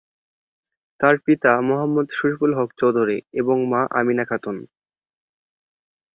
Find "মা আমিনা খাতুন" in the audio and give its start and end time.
3.71-4.57